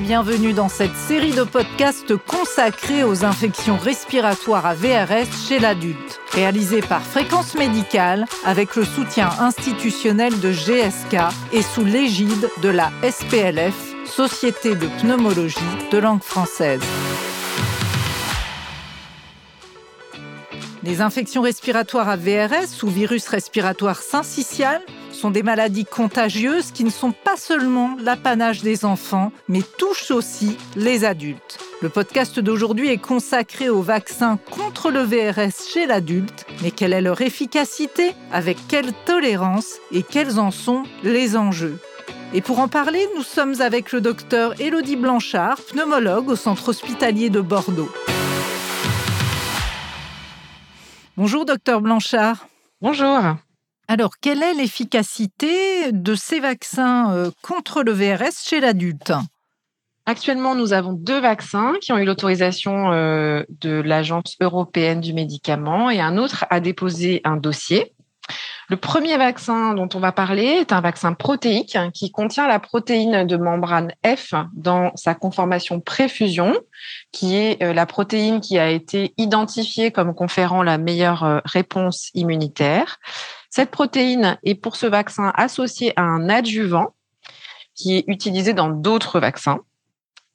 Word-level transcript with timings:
bienvenue 0.00 0.52
dans 0.52 0.68
cette 0.68 0.94
série 0.94 1.32
de 1.32 1.44
podcasts 1.44 2.16
consacrés 2.16 3.04
aux 3.04 3.24
infections 3.24 3.76
respiratoires 3.76 4.66
à 4.66 4.74
VRS 4.74 5.30
chez 5.48 5.58
l'adulte, 5.58 6.20
réalisée 6.32 6.80
par 6.80 7.02
Fréquence 7.02 7.54
Médicale 7.54 8.26
avec 8.44 8.76
le 8.76 8.84
soutien 8.84 9.28
institutionnel 9.38 10.38
de 10.40 10.50
GSK 10.50 11.16
et 11.52 11.62
sous 11.62 11.84
l'égide 11.84 12.48
de 12.62 12.68
la 12.68 12.90
SPLF, 13.02 13.74
Société 14.04 14.74
de 14.74 14.86
pneumologie 15.00 15.56
de 15.90 15.98
langue 15.98 16.22
française. 16.22 16.82
Les 20.82 21.00
infections 21.00 21.42
respiratoires 21.42 22.08
à 22.08 22.16
VRS 22.16 22.82
ou 22.82 22.88
virus 22.88 23.26
respiratoire 23.28 24.02
syncytial 24.02 24.82
sont 25.14 25.30
des 25.30 25.42
maladies 25.42 25.86
contagieuses 25.86 26.72
qui 26.72 26.84
ne 26.84 26.90
sont 26.90 27.12
pas 27.12 27.36
seulement 27.36 27.96
l'apanage 28.00 28.62
des 28.62 28.84
enfants, 28.84 29.32
mais 29.48 29.62
touchent 29.78 30.10
aussi 30.10 30.58
les 30.76 31.04
adultes. 31.04 31.58
Le 31.80 31.88
podcast 31.88 32.40
d'aujourd'hui 32.40 32.88
est 32.88 32.98
consacré 32.98 33.68
aux 33.68 33.82
vaccins 33.82 34.38
contre 34.50 34.90
le 34.90 35.00
VRS 35.00 35.72
chez 35.72 35.86
l'adulte, 35.86 36.46
mais 36.62 36.70
quelle 36.70 36.92
est 36.92 37.00
leur 37.00 37.20
efficacité, 37.20 38.14
avec 38.32 38.58
quelle 38.68 38.92
tolérance 39.06 39.78
et 39.92 40.02
quels 40.02 40.38
en 40.38 40.50
sont 40.50 40.82
les 41.02 41.36
enjeux? 41.36 41.78
Et 42.32 42.40
pour 42.40 42.58
en 42.58 42.68
parler, 42.68 43.06
nous 43.16 43.22
sommes 43.22 43.60
avec 43.60 43.92
le 43.92 44.00
docteur 44.00 44.60
Élodie 44.60 44.96
Blanchard, 44.96 45.56
pneumologue 45.62 46.30
au 46.30 46.36
centre 46.36 46.70
hospitalier 46.70 47.30
de 47.30 47.40
Bordeaux. 47.40 47.90
Bonjour, 51.16 51.44
docteur 51.44 51.80
Blanchard. 51.80 52.48
Bonjour. 52.80 53.36
Alors, 53.86 54.12
quelle 54.18 54.42
est 54.42 54.54
l'efficacité 54.54 55.92
de 55.92 56.14
ces 56.14 56.40
vaccins 56.40 57.12
euh, 57.12 57.30
contre 57.42 57.82
le 57.82 57.92
VRS 57.92 58.42
chez 58.42 58.60
l'adulte? 58.60 59.12
Actuellement, 60.06 60.54
nous 60.54 60.72
avons 60.72 60.92
deux 60.94 61.20
vaccins 61.20 61.74
qui 61.80 61.92
ont 61.92 61.98
eu 61.98 62.04
l'autorisation 62.04 62.92
euh, 62.92 63.42
de 63.60 63.80
l'Agence 63.80 64.36
européenne 64.40 65.00
du 65.00 65.12
médicament 65.12 65.90
et 65.90 66.00
un 66.00 66.16
autre 66.16 66.46
a 66.48 66.60
déposé 66.60 67.20
un 67.24 67.36
dossier. 67.36 67.94
Le 68.70 68.78
premier 68.78 69.18
vaccin 69.18 69.74
dont 69.74 69.88
on 69.94 70.00
va 70.00 70.12
parler 70.12 70.44
est 70.44 70.72
un 70.72 70.80
vaccin 70.80 71.12
protéique 71.12 71.76
qui 71.92 72.10
contient 72.10 72.48
la 72.48 72.58
protéine 72.58 73.26
de 73.26 73.36
membrane 73.36 73.92
F 74.06 74.32
dans 74.54 74.92
sa 74.94 75.14
conformation 75.14 75.80
préfusion, 75.80 76.54
qui 77.12 77.36
est 77.36 77.62
euh, 77.62 77.74
la 77.74 77.84
protéine 77.84 78.40
qui 78.40 78.58
a 78.58 78.70
été 78.70 79.12
identifiée 79.18 79.90
comme 79.90 80.14
conférant 80.14 80.62
la 80.62 80.78
meilleure 80.78 81.42
réponse 81.44 82.10
immunitaire. 82.14 82.98
Cette 83.56 83.70
protéine 83.70 84.36
est 84.42 84.56
pour 84.56 84.74
ce 84.74 84.84
vaccin 84.84 85.32
associée 85.36 85.92
à 85.94 86.02
un 86.02 86.28
adjuvant 86.28 86.88
qui 87.76 87.94
est 87.94 88.04
utilisé 88.08 88.52
dans 88.52 88.68
d'autres 88.68 89.20
vaccins. 89.20 89.60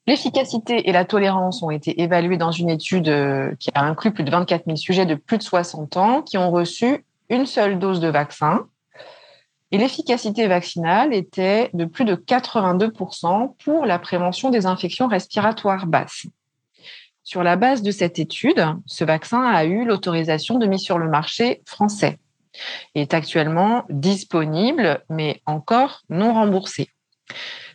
L'efficacité 0.06 0.88
et 0.88 0.92
la 0.92 1.04
tolérance 1.04 1.62
ont 1.62 1.70
été 1.70 2.00
évaluées 2.00 2.38
dans 2.38 2.50
une 2.50 2.70
étude 2.70 3.08
euh, 3.08 3.54
qui 3.60 3.68
a 3.74 3.84
inclus 3.84 4.14
plus 4.14 4.24
de 4.24 4.30
24 4.30 4.64
000 4.64 4.78
sujets 4.78 5.04
de 5.04 5.16
plus 5.16 5.36
de 5.36 5.42
60 5.42 5.98
ans 5.98 6.22
qui 6.22 6.38
ont 6.38 6.50
reçu 6.50 7.04
une 7.28 7.44
seule 7.44 7.78
dose 7.78 8.00
de 8.00 8.08
vaccin. 8.08 8.66
Et 9.70 9.76
l'efficacité 9.76 10.46
vaccinale 10.46 11.12
était 11.12 11.68
de 11.74 11.84
plus 11.84 12.06
de 12.06 12.14
82% 12.14 13.54
pour 13.62 13.84
la 13.84 13.98
prévention 13.98 14.48
des 14.48 14.64
infections 14.64 15.08
respiratoires 15.08 15.84
basses. 15.84 16.24
Sur 17.22 17.42
la 17.42 17.56
base 17.56 17.82
de 17.82 17.90
cette 17.90 18.18
étude, 18.18 18.64
ce 18.86 19.04
vaccin 19.04 19.42
a 19.42 19.66
eu 19.66 19.84
l'autorisation 19.84 20.56
de 20.56 20.64
mise 20.64 20.80
sur 20.80 20.96
le 20.96 21.10
marché 21.10 21.60
français 21.66 22.18
est 22.94 23.14
actuellement 23.14 23.84
disponible, 23.88 25.02
mais 25.08 25.40
encore 25.46 26.02
non 26.08 26.34
remboursé. 26.34 26.88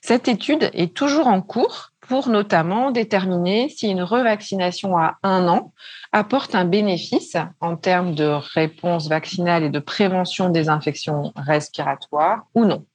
Cette 0.02 0.28
étude 0.28 0.70
est 0.74 0.96
toujours 0.96 1.28
en 1.28 1.42
cours 1.42 1.92
pour 2.02 2.30
notamment 2.30 2.92
déterminer 2.92 3.70
si 3.70 3.90
une 3.90 4.04
revaccination 4.04 4.98
à 4.98 5.18
un 5.24 5.48
an 5.48 5.74
apporte 6.12 6.54
un 6.54 6.66
bénéfice 6.66 7.36
en 7.60 7.76
termes 7.76 8.14
de 8.14 8.38
réponse 8.54 9.08
vaccinale 9.10 9.64
et 9.64 9.70
de 9.70 9.80
prévention 9.80 10.50
des 10.50 10.70
infections 10.70 11.34
respiratoires 11.36 12.46
ou 12.54 12.66
non. 12.66 12.86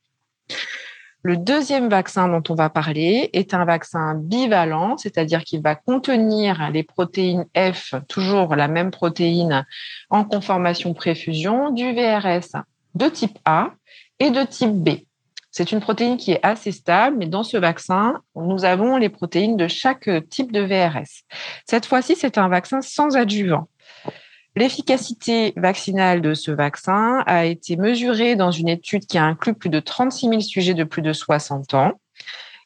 Le 1.23 1.37
deuxième 1.37 1.91
vaccin 1.91 2.29
dont 2.29 2.43
on 2.49 2.55
va 2.55 2.71
parler 2.71 3.29
est 3.35 3.53
un 3.53 3.67
vaccin 3.67 4.15
bivalent, 4.15 4.97
c'est-à-dire 4.97 5.45
qu'il 5.45 5.61
va 5.61 5.75
contenir 5.75 6.71
les 6.71 6.83
protéines 6.83 7.45
F, 7.55 7.95
toujours 8.09 8.57
la 8.57 8.69
même 8.69 8.91
protéine 8.91 9.67
en 10.09 10.25
conformation 10.25 10.95
préfusion, 10.95 11.71
du 11.71 11.93
VRS 11.93 12.63
de 12.95 13.09
type 13.09 13.39
A 13.45 13.73
et 14.19 14.31
de 14.31 14.43
type 14.45 14.73
B. 14.73 14.91
C'est 15.51 15.73
une 15.73 15.81
protéine 15.81 16.17
qui 16.17 16.33
est 16.33 16.41
assez 16.43 16.73
stable, 16.73 17.17
mais 17.19 17.27
dans 17.27 17.43
ce 17.43 17.57
vaccin, 17.57 18.21
nous 18.35 18.65
avons 18.65 18.97
les 18.97 19.09
protéines 19.09 19.57
de 19.57 19.69
chaque 19.69 20.09
type 20.31 20.53
de 20.53 20.61
VRS. 20.61 21.25
Cette 21.67 21.87
fois-ci, 21.87 22.15
c'est 22.17 22.39
un 22.39 22.49
vaccin 22.49 22.81
sans 22.81 23.17
adjuvant. 23.17 23.69
L'efficacité 24.61 25.55
vaccinale 25.57 26.21
de 26.21 26.35
ce 26.35 26.51
vaccin 26.51 27.23
a 27.25 27.47
été 27.47 27.79
mesurée 27.79 28.37
dans 28.37 28.51
une 28.51 28.69
étude 28.69 29.07
qui 29.07 29.17
a 29.17 29.25
inclus 29.25 29.55
plus 29.55 29.71
de 29.71 29.81
36 29.81 30.29
000 30.29 30.41
sujets 30.41 30.75
de 30.75 30.85
plus 30.85 31.01
de 31.01 31.15
60 31.15 31.73
ans 31.73 31.93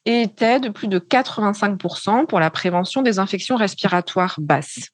et 0.04 0.22
était 0.22 0.58
de 0.58 0.70
plus 0.70 0.88
de 0.88 0.98
85% 0.98 2.26
pour 2.26 2.40
la 2.40 2.50
prévention 2.50 3.02
des 3.02 3.20
infections 3.20 3.54
respiratoires 3.54 4.34
basses. 4.40 4.88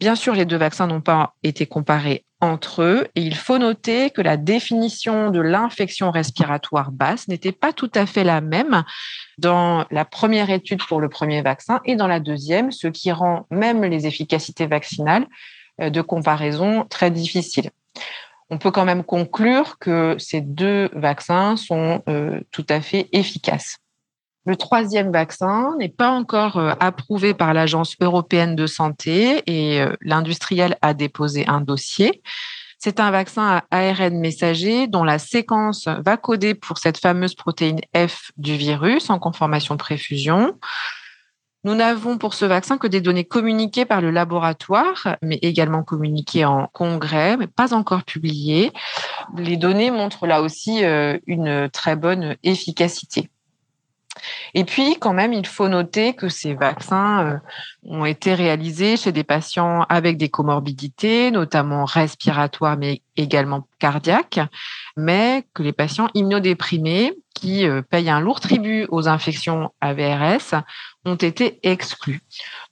Bien 0.00 0.14
sûr, 0.14 0.32
les 0.32 0.46
deux 0.46 0.56
vaccins 0.56 0.86
n'ont 0.86 1.02
pas 1.02 1.34
été 1.42 1.66
comparés 1.66 2.24
entre 2.40 2.80
eux 2.80 3.06
et 3.14 3.20
il 3.20 3.36
faut 3.36 3.58
noter 3.58 4.08
que 4.08 4.22
la 4.22 4.38
définition 4.38 5.30
de 5.30 5.40
l'infection 5.40 6.10
respiratoire 6.10 6.92
basse 6.92 7.28
n'était 7.28 7.52
pas 7.52 7.74
tout 7.74 7.90
à 7.94 8.06
fait 8.06 8.24
la 8.24 8.40
même 8.40 8.84
dans 9.36 9.84
la 9.90 10.06
première 10.06 10.48
étude 10.48 10.82
pour 10.82 11.02
le 11.02 11.10
premier 11.10 11.42
vaccin 11.42 11.82
et 11.84 11.94
dans 11.94 12.08
la 12.08 12.20
deuxième, 12.20 12.72
ce 12.72 12.86
qui 12.86 13.12
rend 13.12 13.46
même 13.50 13.84
les 13.84 14.06
efficacités 14.06 14.66
vaccinales 14.66 15.26
de 15.80 16.00
comparaison 16.02 16.84
très 16.88 17.10
difficiles. 17.10 17.70
On 18.50 18.58
peut 18.58 18.72
quand 18.72 18.84
même 18.84 19.04
conclure 19.04 19.78
que 19.78 20.16
ces 20.18 20.40
deux 20.40 20.90
vaccins 20.92 21.56
sont 21.56 22.02
euh, 22.08 22.40
tout 22.50 22.66
à 22.68 22.80
fait 22.80 23.08
efficaces. 23.12 23.78
Le 24.44 24.56
troisième 24.56 25.12
vaccin 25.12 25.76
n'est 25.78 25.88
pas 25.88 26.10
encore 26.10 26.56
euh, 26.56 26.72
approuvé 26.80 27.32
par 27.32 27.54
l'Agence 27.54 27.94
européenne 28.00 28.56
de 28.56 28.66
santé 28.66 29.42
et 29.46 29.80
euh, 29.80 29.94
l'industriel 30.00 30.76
a 30.82 30.94
déposé 30.94 31.46
un 31.46 31.60
dossier. 31.60 32.22
C'est 32.78 32.98
un 32.98 33.12
vaccin 33.12 33.62
à 33.70 33.78
ARN 33.78 34.18
messager 34.18 34.88
dont 34.88 35.04
la 35.04 35.18
séquence 35.18 35.86
va 35.86 36.16
coder 36.16 36.54
pour 36.54 36.78
cette 36.78 36.98
fameuse 36.98 37.34
protéine 37.34 37.80
F 37.94 38.32
du 38.36 38.56
virus 38.56 39.10
en 39.10 39.18
conformation 39.18 39.76
préfusion. 39.76 40.58
Nous 41.64 41.74
n'avons 41.74 42.16
pour 42.16 42.32
ce 42.32 42.46
vaccin 42.46 42.78
que 42.78 42.86
des 42.86 43.02
données 43.02 43.24
communiquées 43.24 43.84
par 43.84 44.00
le 44.00 44.10
laboratoire, 44.10 45.16
mais 45.20 45.38
également 45.42 45.82
communiquées 45.82 46.46
en 46.46 46.68
congrès, 46.72 47.36
mais 47.36 47.46
pas 47.46 47.74
encore 47.74 48.04
publiées. 48.04 48.72
Les 49.36 49.58
données 49.58 49.90
montrent 49.90 50.26
là 50.26 50.40
aussi 50.40 50.84
euh, 50.84 51.18
une 51.26 51.68
très 51.70 51.96
bonne 51.96 52.36
efficacité. 52.42 53.28
Et 54.54 54.64
puis, 54.64 54.96
quand 54.98 55.12
même, 55.12 55.32
il 55.32 55.46
faut 55.46 55.68
noter 55.68 56.14
que 56.14 56.28
ces 56.28 56.54
vaccins 56.54 57.26
euh, 57.26 57.38
ont 57.84 58.04
été 58.04 58.34
réalisés 58.34 58.96
chez 58.96 59.12
des 59.12 59.24
patients 59.24 59.86
avec 59.88 60.16
des 60.16 60.28
comorbidités, 60.28 61.30
notamment 61.30 61.84
respiratoires, 61.84 62.76
mais 62.76 63.02
également 63.16 63.66
cardiaques, 63.78 64.40
mais 64.96 65.44
que 65.54 65.62
les 65.62 65.72
patients 65.72 66.08
immunodéprimés 66.14 67.14
qui 67.34 67.66
euh, 67.66 67.82
payent 67.82 68.10
un 68.10 68.20
lourd 68.20 68.40
tribut 68.40 68.86
aux 68.90 69.08
infections 69.08 69.70
AVRS 69.80 70.62
ont 71.04 71.16
été 71.16 71.60
exclus. 71.62 72.20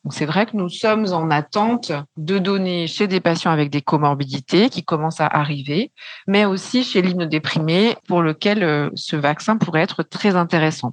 Donc 0.05 0.13
c'est 0.13 0.27
vrai 0.27 0.47
que 0.47 0.57
nous 0.57 0.69
sommes 0.69 1.07
en 1.13 1.31
attente 1.31 1.93
de 2.17 2.39
données 2.39 2.87
chez 2.87 3.07
des 3.07 3.21
patients 3.21 3.51
avec 3.51 3.71
des 3.71 3.83
comorbidités 3.83 4.69
qui 4.69 4.85
commencent 4.85 5.21
à 5.21 5.27
arriver, 5.27 5.93
mais 6.27 6.45
aussi 6.45 6.85
chez 6.85 7.03
l'immunodéprimé 7.03 7.97
pour 8.07 8.23
lequel 8.23 8.63
euh, 8.63 8.91
ce 8.95 9.17
vaccin 9.17 9.57
pourrait 9.57 9.83
être 9.83 10.03
très 10.03 10.37
intéressant. 10.37 10.93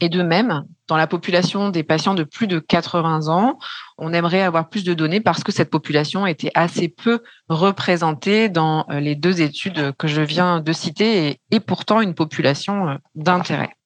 Et 0.00 0.08
de 0.08 0.20
même, 0.20 0.64
dans 0.88 0.96
la 0.96 1.06
population 1.06 1.68
des 1.68 1.84
patients 1.84 2.14
de 2.14 2.24
plus 2.24 2.48
de 2.48 2.58
80 2.58 3.28
ans, 3.28 3.56
on 3.98 4.12
aimerait 4.12 4.42
avoir 4.42 4.68
plus 4.68 4.82
de 4.82 4.94
données 4.94 5.20
parce 5.20 5.44
que 5.44 5.52
cette 5.52 5.70
population 5.70 6.26
était 6.26 6.50
assez 6.54 6.88
peu 6.88 7.22
représentée 7.48 8.48
dans 8.48 8.84
euh, 8.90 8.98
les 8.98 9.14
deux 9.14 9.42
études 9.42 9.92
que 9.96 10.08
je 10.08 10.20
viens 10.20 10.60
de 10.60 10.72
citer 10.72 11.40
et, 11.52 11.60
pourtant 11.60 12.00
une 12.00 12.16
population 12.16 12.88
euh, 12.88 12.94
d'intérêt. 13.14 13.76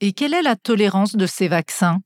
Et 0.00 0.12
quelle 0.12 0.34
est 0.34 0.42
la 0.42 0.56
tolérance 0.56 1.16
de 1.16 1.26
ces 1.26 1.48
vaccins? 1.48 2.00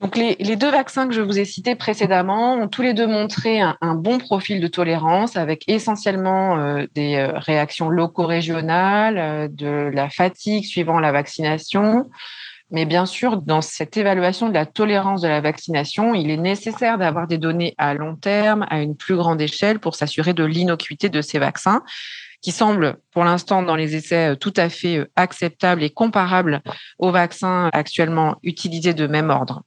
Donc 0.00 0.16
les, 0.16 0.36
deux 0.54 0.70
vaccins 0.70 1.08
que 1.08 1.14
je 1.14 1.20
vous 1.20 1.40
ai 1.40 1.44
cités 1.44 1.74
précédemment 1.74 2.54
ont 2.54 2.68
tous 2.68 2.82
les 2.82 2.94
deux 2.94 3.08
montré 3.08 3.60
un, 3.60 3.94
bon 3.96 4.18
profil 4.18 4.60
de 4.60 4.68
tolérance 4.68 5.36
avec 5.36 5.64
essentiellement 5.68 6.56
euh, 6.56 6.86
des 6.94 7.16
euh, 7.16 7.32
réactions 7.34 7.88
loco-régionales, 7.88 9.18
euh, 9.18 9.48
de 9.50 9.90
la 9.92 10.08
fatigue 10.08 10.64
suivant 10.64 11.00
la 11.00 11.10
vaccination, 11.10 12.08
Mais 12.70 12.84
bien 12.84 13.06
sûr, 13.06 13.40
dans 13.40 13.62
cette 13.62 13.96
évaluation 13.96 14.48
de 14.48 14.54
la 14.54 14.66
tolérance 14.66 15.22
de 15.22 15.28
la 15.28 15.40
vaccination, 15.40 16.14
il 16.14 16.30
est 16.30 16.36
nécessaire 16.36 16.98
d'avoir 16.98 17.26
des 17.26 17.38
données 17.38 17.74
à 17.78 17.94
long 17.94 18.14
terme, 18.14 18.66
à 18.68 18.82
une 18.82 18.94
plus 18.94 19.16
grande 19.16 19.40
échelle, 19.40 19.78
pour 19.78 19.94
s'assurer 19.94 20.34
de 20.34 20.44
l'innocuité 20.44 21.08
de 21.08 21.22
ces 21.22 21.38
vaccins 21.38 21.82
qui 22.40 22.52
semblent 22.52 22.98
pour 23.10 23.24
l'instant 23.24 23.62
dans 23.62 23.74
les 23.74 23.96
essais 23.96 24.36
tout 24.36 24.52
à 24.56 24.68
fait 24.68 25.06
acceptables 25.16 25.82
et 25.82 25.90
comparables 25.90 26.62
aux 26.98 27.10
vaccins 27.10 27.68
actuellement 27.72 28.36
utilisés 28.42 28.94
de 28.94 29.06
même 29.06 29.30
ordre. 29.30 29.62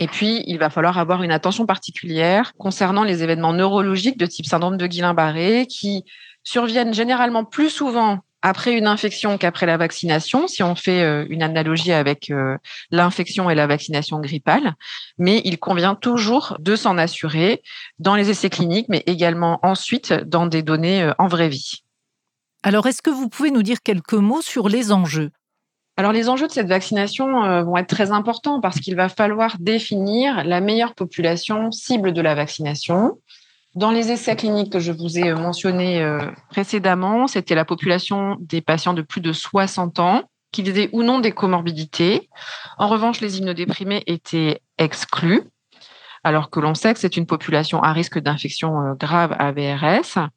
Et 0.00 0.06
puis, 0.06 0.44
il 0.46 0.58
va 0.58 0.70
falloir 0.70 0.98
avoir 0.98 1.22
une 1.22 1.32
attention 1.32 1.66
particulière 1.66 2.52
concernant 2.58 3.04
les 3.04 3.22
événements 3.22 3.52
neurologiques 3.52 4.18
de 4.18 4.26
type 4.26 4.46
syndrome 4.46 4.76
de 4.76 4.86
Guillain-Barré 4.86 5.66
qui 5.66 6.04
surviennent 6.44 6.94
généralement 6.94 7.44
plus 7.44 7.70
souvent 7.70 8.20
après 8.42 8.76
une 8.76 8.86
infection 8.86 9.36
qu'après 9.36 9.66
la 9.66 9.76
vaccination, 9.76 10.46
si 10.46 10.62
on 10.62 10.74
fait 10.74 11.02
euh, 11.02 11.26
une 11.28 11.42
analogie 11.42 11.92
avec 11.92 12.30
euh, 12.30 12.56
l'infection 12.90 13.50
et 13.50 13.54
la 13.54 13.66
vaccination 13.66 14.20
grippale. 14.20 14.74
Mais 15.18 15.42
il 15.44 15.58
convient 15.58 15.94
toujours 15.94 16.56
de 16.60 16.76
s'en 16.76 16.98
assurer 16.98 17.62
dans 17.98 18.14
les 18.14 18.30
essais 18.30 18.50
cliniques, 18.50 18.88
mais 18.88 19.02
également 19.06 19.58
ensuite 19.62 20.12
dans 20.12 20.46
des 20.46 20.62
données 20.62 21.02
euh, 21.02 21.12
en 21.18 21.26
vraie 21.26 21.48
vie. 21.48 21.82
Alors, 22.62 22.86
est-ce 22.86 23.02
que 23.02 23.10
vous 23.10 23.28
pouvez 23.28 23.50
nous 23.50 23.62
dire 23.62 23.82
quelques 23.82 24.14
mots 24.14 24.42
sur 24.42 24.68
les 24.68 24.92
enjeux? 24.92 25.30
Alors 25.96 26.12
les 26.12 26.28
enjeux 26.28 26.46
de 26.46 26.52
cette 26.52 26.68
vaccination 26.68 27.64
vont 27.64 27.76
être 27.76 27.88
très 27.88 28.12
importants 28.12 28.60
parce 28.60 28.78
qu'il 28.78 28.94
va 28.94 29.08
falloir 29.08 29.56
définir 29.58 30.44
la 30.44 30.60
meilleure 30.60 30.94
population 30.94 31.72
cible 31.72 32.12
de 32.12 32.20
la 32.20 32.36
vaccination. 32.36 33.18
Dans 33.74 33.90
les 33.90 34.10
essais 34.10 34.34
cliniques 34.34 34.72
que 34.72 34.80
je 34.80 34.92
vous 34.92 35.18
ai 35.18 35.32
mentionnés 35.34 36.02
euh, 36.02 36.30
précédemment, 36.48 37.26
c'était 37.26 37.54
la 37.54 37.64
population 37.64 38.36
des 38.40 38.60
patients 38.60 38.94
de 38.94 39.02
plus 39.02 39.20
de 39.20 39.32
60 39.32 39.98
ans, 39.98 40.22
qu'ils 40.52 40.78
aient 40.78 40.88
ou 40.92 41.02
non 41.02 41.18
des 41.18 41.32
comorbidités. 41.32 42.28
En 42.78 42.88
revanche, 42.88 43.20
les 43.20 43.38
immunodéprimés 43.38 44.02
étaient 44.06 44.62
exclus, 44.78 45.42
alors 46.24 46.50
que 46.50 46.60
l'on 46.60 46.74
sait 46.74 46.94
que 46.94 47.00
c'est 47.00 47.16
une 47.16 47.26
population 47.26 47.82
à 47.82 47.92
risque 47.92 48.18
d'infection 48.18 48.80
euh, 48.80 48.94
grave 48.94 49.36
à 49.38 49.52
VRS. 49.52 50.28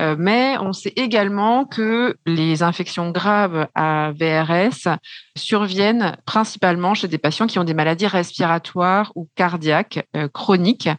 Euh, 0.00 0.16
mais 0.18 0.56
on 0.60 0.72
sait 0.72 0.92
également 0.96 1.64
que 1.64 2.16
les 2.26 2.62
infections 2.62 3.10
graves 3.10 3.66
à 3.74 4.12
VRS 4.12 4.98
surviennent 5.36 6.16
principalement 6.26 6.94
chez 6.94 7.08
des 7.08 7.18
patients 7.18 7.46
qui 7.46 7.58
ont 7.58 7.64
des 7.64 7.74
maladies 7.74 8.06
respiratoires 8.06 9.12
ou 9.14 9.28
cardiaques 9.36 10.06
euh, 10.16 10.28
chroniques, 10.28 10.90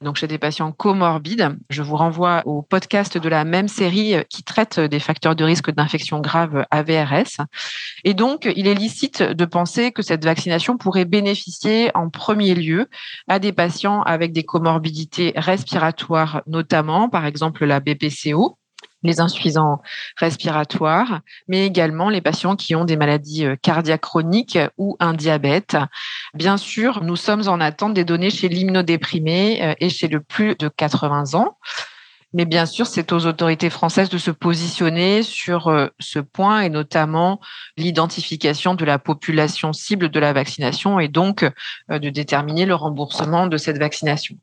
donc 0.00 0.16
chez 0.16 0.26
des 0.26 0.38
patients 0.38 0.72
comorbides. 0.72 1.56
Je 1.68 1.82
vous 1.82 1.96
renvoie 1.96 2.42
au 2.44 2.62
podcast 2.62 3.18
de 3.18 3.28
la 3.28 3.44
même 3.44 3.68
série 3.68 4.14
euh, 4.14 4.22
qui 4.28 4.44
traite 4.44 4.78
des 4.78 5.00
facteurs 5.00 5.34
de 5.34 5.44
risque 5.44 5.72
d'infection 5.72 6.20
grave 6.20 6.64
à 6.70 6.82
VRS. 6.82 7.44
Et 8.04 8.14
donc, 8.14 8.50
il 8.56 8.68
est 8.68 8.74
licite 8.74 9.22
de 9.22 9.44
penser 9.44 9.90
que 9.90 10.02
cette 10.02 10.24
vaccination 10.24 10.76
pourrait 10.76 11.04
bénéficier 11.04 11.90
en 11.94 12.08
premier 12.08 12.54
lieu 12.54 12.88
à 13.28 13.38
des 13.38 13.52
patients 13.52 14.02
avec 14.02 14.32
des 14.32 14.44
comorbidités 14.44 15.32
respiratoires, 15.36 16.42
notamment, 16.46 17.08
par 17.08 17.26
exemple 17.26 17.64
la 17.64 17.80
BPCO 17.80 18.43
les 19.04 19.20
insuffisants 19.20 19.80
respiratoires, 20.16 21.20
mais 21.46 21.64
également 21.66 22.08
les 22.08 22.22
patients 22.22 22.56
qui 22.56 22.74
ont 22.74 22.84
des 22.84 22.96
maladies 22.96 23.44
euh, 23.44 23.54
cardiaques 23.54 24.00
chroniques 24.00 24.58
ou 24.78 24.96
un 24.98 25.12
diabète. 25.12 25.76
Bien 26.32 26.56
sûr, 26.56 27.04
nous 27.04 27.16
sommes 27.16 27.46
en 27.46 27.60
attente 27.60 27.94
des 27.94 28.04
données 28.04 28.30
chez 28.30 28.48
l'immunodéprimé 28.48 29.62
euh, 29.62 29.74
et 29.78 29.90
chez 29.90 30.08
le 30.08 30.20
plus 30.20 30.56
de 30.56 30.68
80 30.68 31.34
ans. 31.34 31.58
Mais 32.32 32.46
bien 32.46 32.66
sûr, 32.66 32.86
c'est 32.88 33.12
aux 33.12 33.26
autorités 33.26 33.70
françaises 33.70 34.08
de 34.08 34.18
se 34.18 34.32
positionner 34.32 35.22
sur 35.22 35.68
euh, 35.68 35.86
ce 36.00 36.18
point 36.18 36.62
et 36.62 36.70
notamment 36.70 37.40
l'identification 37.76 38.74
de 38.74 38.84
la 38.84 38.98
population 38.98 39.72
cible 39.72 40.08
de 40.08 40.18
la 40.18 40.32
vaccination 40.32 40.98
et 40.98 41.08
donc 41.08 41.44
de 41.88 42.10
déterminer 42.10 42.66
le 42.66 42.74
remboursement 42.74 43.46
de 43.46 43.56
cette 43.56 43.78
vaccination. 43.78 44.36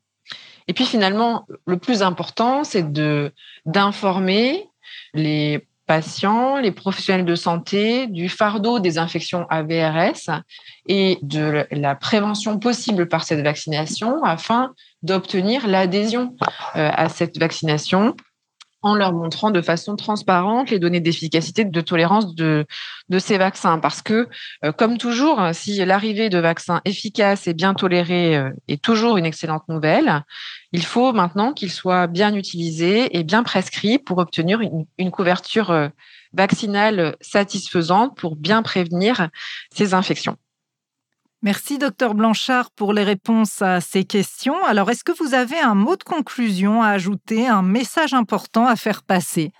Et 0.68 0.72
puis 0.72 0.84
finalement, 0.84 1.46
le 1.66 1.76
plus 1.76 2.02
important, 2.02 2.64
c'est 2.64 2.92
d'informer 3.66 4.68
les 5.14 5.66
patients, 5.86 6.58
les 6.58 6.70
professionnels 6.70 7.26
de 7.26 7.34
santé 7.34 8.06
du 8.06 8.28
fardeau 8.28 8.78
des 8.78 8.98
infections 8.98 9.46
AVRS 9.50 10.30
et 10.86 11.18
de 11.22 11.66
la 11.70 11.94
prévention 11.94 12.58
possible 12.58 13.08
par 13.08 13.24
cette 13.24 13.42
vaccination 13.42 14.22
afin 14.24 14.72
d'obtenir 15.02 15.66
l'adhésion 15.66 16.36
euh, 16.76 16.90
à 16.92 17.08
cette 17.08 17.38
vaccination 17.38 18.14
en 18.82 18.94
leur 18.94 19.12
montrant 19.12 19.50
de 19.50 19.60
façon 19.60 19.96
transparente 19.96 20.70
les 20.70 20.78
données 20.78 21.00
d'efficacité 21.00 21.64
de 21.64 21.80
tolérance 21.80 22.34
de, 22.34 22.66
de 23.08 23.18
ces 23.18 23.38
vaccins. 23.38 23.78
Parce 23.78 24.02
que, 24.02 24.28
euh, 24.64 24.72
comme 24.72 24.98
toujours, 24.98 25.40
si 25.52 25.84
l'arrivée 25.84 26.28
de 26.28 26.38
vaccins 26.38 26.80
efficaces 26.84 27.46
et 27.46 27.54
bien 27.54 27.74
tolérés 27.74 28.36
euh, 28.36 28.50
est 28.68 28.82
toujours 28.82 29.16
une 29.16 29.26
excellente 29.26 29.68
nouvelle, 29.68 30.24
il 30.72 30.84
faut 30.84 31.12
maintenant 31.12 31.52
qu'ils 31.52 31.70
soient 31.70 32.06
bien 32.06 32.34
utilisés 32.34 33.16
et 33.16 33.22
bien 33.22 33.42
prescrits 33.42 33.98
pour 33.98 34.18
obtenir 34.18 34.60
une, 34.60 34.86
une 34.98 35.10
couverture 35.10 35.70
euh, 35.70 35.88
vaccinale 36.32 37.16
satisfaisante 37.20 38.16
pour 38.16 38.36
bien 38.36 38.62
prévenir 38.62 39.28
ces 39.70 39.94
infections. 39.94 40.36
Merci, 41.44 41.78
docteur 41.78 42.14
Blanchard, 42.14 42.70
pour 42.70 42.92
les 42.92 43.02
réponses 43.02 43.62
à 43.62 43.80
ces 43.80 44.04
questions. 44.04 44.64
Alors, 44.64 44.88
est-ce 44.90 45.02
que 45.02 45.10
vous 45.10 45.34
avez 45.34 45.58
un 45.58 45.74
mot 45.74 45.96
de 45.96 46.04
conclusion 46.04 46.82
à 46.84 46.90
ajouter, 46.90 47.48
un 47.48 47.62
message 47.62 48.14
important 48.14 48.68
à 48.68 48.76
faire 48.76 49.02
passer? 49.02 49.50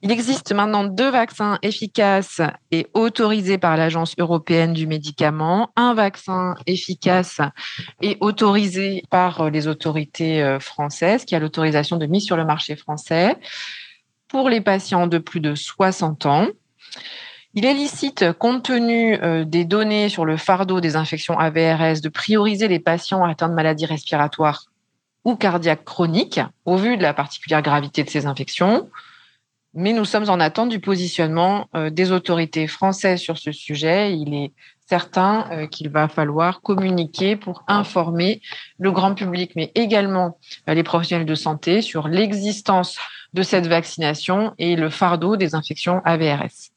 Il 0.00 0.10
existe 0.10 0.54
maintenant 0.54 0.84
deux 0.84 1.10
vaccins 1.10 1.58
efficaces 1.60 2.40
et 2.70 2.86
autorisés 2.94 3.58
par 3.58 3.76
l'Agence 3.76 4.14
européenne 4.16 4.72
du 4.72 4.86
médicament, 4.86 5.72
un 5.76 5.92
vaccin 5.92 6.54
efficace 6.66 7.42
et 8.00 8.16
autorisé 8.20 9.02
par 9.10 9.50
les 9.50 9.68
autorités 9.68 10.42
euh, 10.42 10.58
françaises, 10.58 11.26
qui 11.26 11.34
a 11.34 11.38
l'autorisation 11.38 11.98
de 11.98 12.06
mise 12.06 12.24
sur 12.24 12.38
le 12.38 12.46
marché 12.46 12.76
français 12.76 13.36
pour 14.28 14.48
les 14.48 14.62
patients 14.62 15.06
de 15.06 15.18
plus 15.18 15.40
de 15.40 15.54
60 15.54 16.24
ans. 16.24 16.48
Il 17.56 17.64
est 17.66 17.74
licite, 17.74 18.32
compte 18.32 18.64
tenu 18.64 19.14
euh, 19.22 19.44
des 19.44 19.64
données 19.64 20.08
sur 20.08 20.24
le 20.24 20.36
fardeau 20.36 20.80
des 20.80 20.96
infections 20.96 21.38
AVRS, 21.38 22.00
de 22.00 22.08
prioriser 22.08 22.66
les 22.66 22.80
patients 22.80 23.24
atteints 23.24 23.48
de 23.48 23.54
maladies 23.54 23.86
respiratoires 23.86 24.64
ou 25.24 25.36
cardiaques 25.36 25.84
chroniques, 25.84 26.40
au 26.64 26.76
vu 26.76 26.96
de 26.96 27.02
la 27.02 27.14
particulière 27.14 27.62
gravité 27.62 28.02
de 28.02 28.10
ces 28.10 28.26
infections. 28.26 28.90
Mais 29.72 29.92
nous 29.92 30.04
sommes 30.04 30.28
en 30.30 30.40
attente 30.40 30.68
du 30.68 30.80
positionnement 30.80 31.68
euh, 31.76 31.90
des 31.90 32.10
autorités 32.10 32.66
françaises 32.66 33.20
sur 33.20 33.38
ce 33.38 33.52
sujet. 33.52 34.18
Il 34.18 34.34
est 34.34 34.52
certain 34.88 35.48
euh, 35.52 35.66
qu'il 35.68 35.90
va 35.90 36.08
falloir 36.08 36.60
communiquer 36.60 37.36
pour 37.36 37.62
informer 37.68 38.42
le 38.80 38.90
grand 38.90 39.14
public, 39.14 39.52
mais 39.54 39.70
également 39.76 40.38
les 40.66 40.82
professionnels 40.82 41.26
de 41.26 41.34
santé 41.36 41.82
sur 41.82 42.08
l'existence 42.08 42.98
de 43.32 43.42
cette 43.42 43.68
vaccination 43.68 44.54
et 44.58 44.74
le 44.74 44.90
fardeau 44.90 45.36
des 45.36 45.54
infections 45.54 46.02
AVRS. 46.04 46.73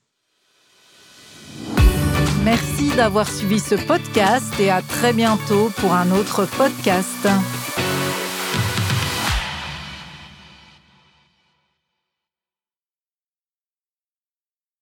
Merci 2.48 2.96
d'avoir 2.96 3.30
suivi 3.30 3.60
ce 3.60 3.76
podcast 3.76 4.58
et 4.58 4.70
à 4.70 4.82
très 4.82 5.12
bientôt 5.12 5.70
pour 5.82 5.94
un 5.94 6.12
autre 6.12 6.46
podcast. 6.46 7.28